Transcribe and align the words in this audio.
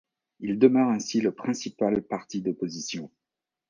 Il 0.39 0.57
demeure 0.57 0.89
ainsi 0.89 1.21
le 1.21 1.31
principal 1.31 2.01
parti 2.01 2.41
d'opposition. 2.41 3.11